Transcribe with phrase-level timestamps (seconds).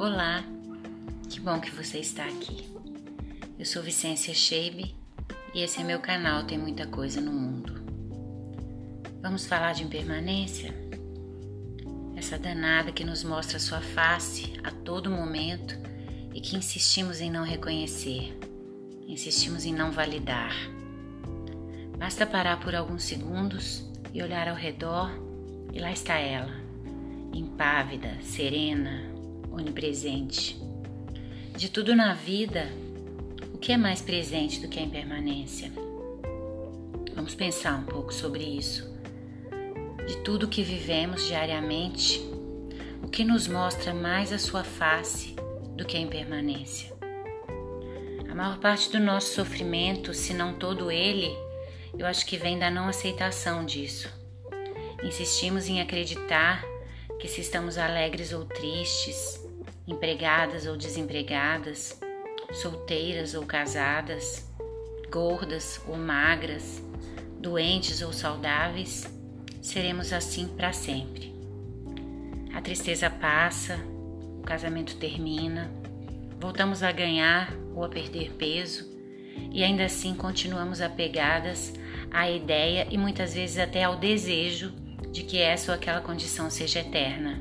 [0.00, 0.42] Olá,
[1.28, 2.66] que bom que você está aqui.
[3.58, 4.96] Eu sou Vicência Shebe
[5.52, 7.74] e esse é meu canal Tem Muita Coisa no Mundo.
[9.20, 10.74] Vamos falar de impermanência?
[12.16, 15.78] Essa danada que nos mostra sua face a todo momento
[16.34, 18.34] e que insistimos em não reconhecer,
[19.06, 20.54] insistimos em não validar.
[21.98, 25.10] Basta parar por alguns segundos e olhar ao redor
[25.74, 26.54] e lá está ela,
[27.34, 29.19] impávida, serena,
[29.50, 30.60] onipresente.
[31.56, 32.70] De tudo na vida,
[33.52, 35.70] o que é mais presente do que a impermanência?
[37.14, 38.88] Vamos pensar um pouco sobre isso.
[40.06, 42.20] De tudo que vivemos diariamente,
[43.02, 45.34] o que nos mostra mais a sua face
[45.76, 46.92] do que a impermanência?
[48.30, 51.30] A maior parte do nosso sofrimento, se não todo ele,
[51.98, 54.08] eu acho que vem da não aceitação disso.
[55.02, 56.64] Insistimos em acreditar
[57.20, 59.38] que se estamos alegres ou tristes,
[59.86, 62.00] empregadas ou desempregadas,
[62.50, 64.48] solteiras ou casadas,
[65.10, 66.82] gordas ou magras,
[67.38, 69.06] doentes ou saudáveis,
[69.60, 71.34] seremos assim para sempre.
[72.54, 73.78] A tristeza passa,
[74.38, 75.70] o casamento termina,
[76.40, 78.88] voltamos a ganhar ou a perder peso
[79.52, 81.74] e ainda assim continuamos apegadas
[82.10, 84.72] à ideia e muitas vezes até ao desejo
[85.10, 87.40] de que essa ou aquela condição seja eterna.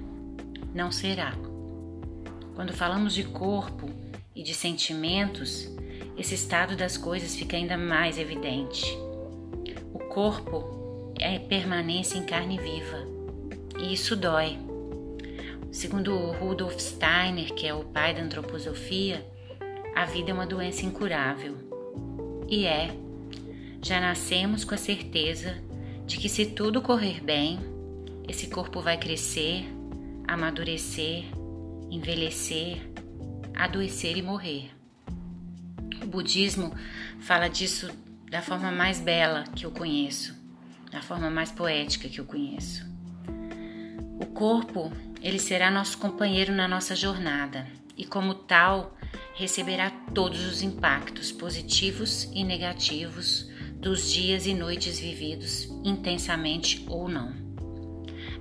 [0.73, 1.33] Não será.
[2.55, 3.89] Quando falamos de corpo
[4.35, 5.69] e de sentimentos,
[6.17, 8.85] esse estado das coisas fica ainda mais evidente.
[9.93, 13.07] O corpo é permanência em carne viva
[13.79, 14.57] e isso dói.
[15.71, 19.25] Segundo Rudolf Steiner, que é o pai da antroposofia,
[19.95, 21.55] a vida é uma doença incurável.
[22.47, 22.89] E é.
[23.81, 25.57] Já nascemos com a certeza
[26.09, 27.59] de que se tudo correr bem,
[28.27, 29.63] esse corpo vai crescer,
[30.27, 31.25] amadurecer
[31.91, 32.81] envelhecer,
[33.55, 34.71] adoecer e morrer.
[36.01, 36.73] O budismo
[37.19, 37.89] fala disso
[38.29, 40.35] da forma mais bela que eu conheço,
[40.91, 42.85] da forma mais poética que eu conheço.
[44.19, 44.91] O corpo,
[45.21, 48.97] ele será nosso companheiro na nossa jornada e como tal,
[49.35, 53.48] receberá todos os impactos positivos e negativos
[53.79, 57.33] dos dias e noites vividos intensamente ou não.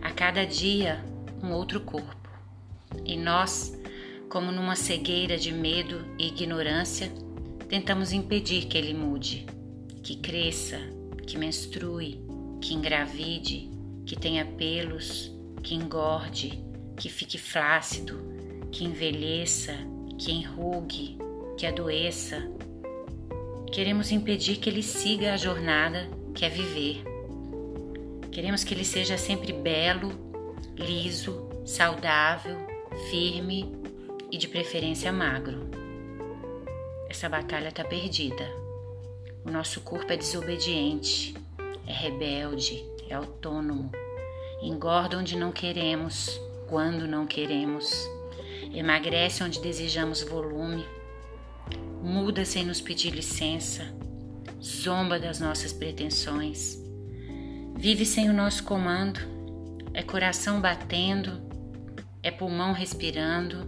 [0.02, 1.04] A cada dia,
[1.42, 2.28] um outro corpo
[3.04, 3.78] e nós,
[4.28, 7.12] como numa cegueira de medo e ignorância,
[7.68, 9.46] tentamos impedir que ele mude,
[10.02, 10.78] que cresça,
[11.26, 12.20] que menstrue,
[12.60, 13.70] que engravide,
[14.04, 15.30] que tenha pelos,
[15.62, 16.62] que engorde,
[16.96, 18.18] que fique flácido,
[18.72, 19.74] que envelheça,
[20.18, 21.18] que enrugue,
[21.56, 22.50] que adoeça.
[23.72, 27.02] Queremos impedir que ele siga a jornada que é viver.
[28.32, 30.10] Queremos que ele seja sempre belo,
[30.74, 32.56] liso, saudável,
[33.10, 33.76] firme
[34.30, 35.68] e de preferência magro.
[37.10, 38.48] Essa batalha está perdida.
[39.44, 41.34] O nosso corpo é desobediente,
[41.86, 43.92] é rebelde, é autônomo,
[44.62, 48.08] engorda onde não queremos, quando não queremos,
[48.74, 50.84] emagrece onde desejamos volume,
[52.08, 53.84] muda sem nos pedir licença,
[54.62, 56.82] zomba das nossas pretensões,
[57.76, 59.20] vive sem o nosso comando,
[59.92, 61.48] é coração batendo
[62.22, 63.66] é pulmão respirando,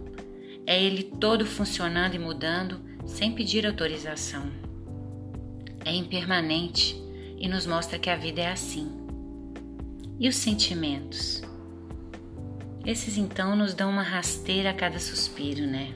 [0.65, 4.43] é ele todo funcionando e mudando sem pedir autorização.
[5.83, 7.01] É impermanente
[7.37, 8.91] e nos mostra que a vida é assim.
[10.19, 11.41] E os sentimentos?
[12.85, 15.93] Esses então nos dão uma rasteira a cada suspiro, né?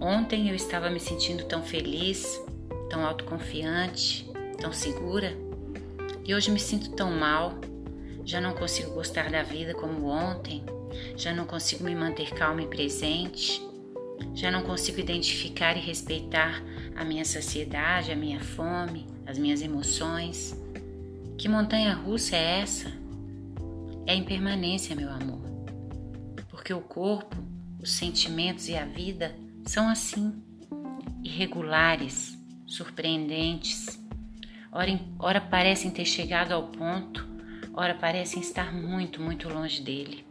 [0.00, 2.40] Ontem eu estava me sentindo tão feliz,
[2.88, 5.36] tão autoconfiante, tão segura,
[6.24, 7.54] e hoje me sinto tão mal,
[8.24, 10.64] já não consigo gostar da vida como ontem
[11.16, 13.62] já não consigo me manter calma e presente,
[14.34, 16.62] já não consigo identificar e respeitar
[16.96, 20.56] a minha saciedade, a minha fome, as minhas emoções.
[21.36, 22.92] Que montanha russa é essa?
[24.06, 25.40] É a impermanência, meu amor.
[26.48, 27.36] Porque o corpo,
[27.80, 29.34] os sentimentos e a vida
[29.68, 30.32] são assim,
[31.22, 34.02] irregulares, surpreendentes.
[34.72, 37.28] Ora, ora parecem ter chegado ao ponto,
[37.74, 40.24] ora parecem estar muito, muito longe dele.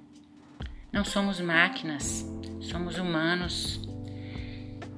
[0.91, 2.25] Não somos máquinas,
[2.59, 3.79] somos humanos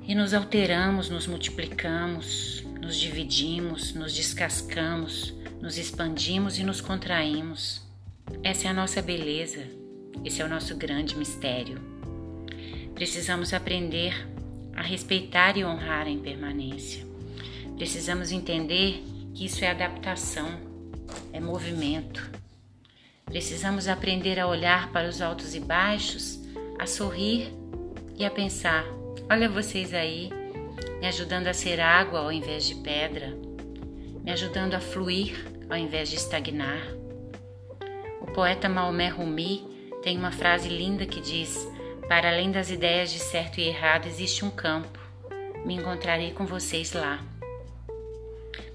[0.07, 7.81] e nos alteramos, nos multiplicamos, nos dividimos, nos descascamos, nos expandimos e nos contraímos.
[8.41, 9.68] Essa é a nossa beleza,
[10.24, 11.99] esse é o nosso grande mistério.
[13.00, 14.13] Precisamos aprender
[14.75, 17.07] a respeitar e honrar a impermanência.
[17.78, 19.01] Precisamos entender
[19.34, 20.60] que isso é adaptação,
[21.31, 22.30] é movimento,
[23.30, 26.40] Precisamos aprender a olhar para os altos e baixos,
[26.80, 27.54] a sorrir
[28.18, 28.84] e a pensar:
[29.30, 30.31] olha vocês aí,
[31.00, 33.38] me ajudando a ser água ao invés de pedra,
[34.24, 36.81] me ajudando a fluir ao invés de estagnar.
[38.19, 39.63] O poeta Maomé Rumi
[40.01, 41.68] tem uma frase linda que diz:
[42.10, 45.00] Para além das ideias de certo e errado existe um campo.
[45.64, 47.24] Me encontrarei com vocês lá.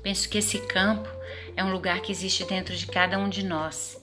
[0.04, 1.08] Penso que esse campo
[1.56, 4.00] é um lugar que existe dentro de cada um de nós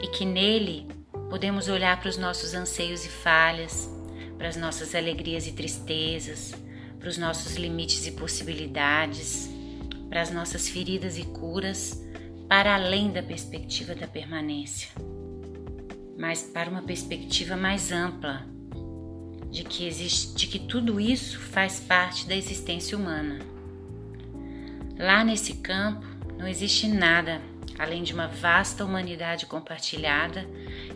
[0.00, 0.86] e que nele
[1.28, 3.90] podemos olhar para os nossos anseios e falhas,
[4.36, 6.54] para as nossas alegrias e tristezas,
[7.00, 9.50] para os nossos limites e possibilidades,
[10.08, 12.00] para as nossas feridas e curas,
[12.48, 14.88] para além da perspectiva da permanência,
[16.16, 18.56] mas para uma perspectiva mais ampla
[19.50, 23.38] de que existe, de que tudo isso faz parte da existência humana.
[24.98, 26.06] Lá nesse campo
[26.38, 27.40] não existe nada
[27.78, 30.44] além de uma vasta humanidade compartilhada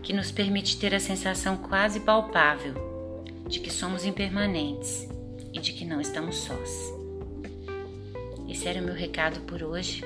[0.02, 2.74] que nos permite ter a sensação quase palpável
[3.48, 5.08] de que somos impermanentes
[5.52, 6.92] e de que não estamos sós.
[8.48, 10.02] Esse era o meu recado por hoje.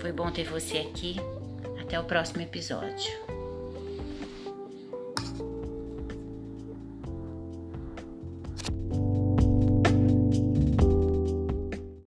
[0.00, 1.16] Foi bom ter você aqui.
[1.80, 3.29] Até o próximo episódio.